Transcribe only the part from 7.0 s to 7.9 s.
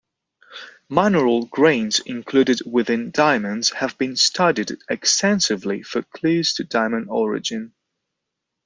origin.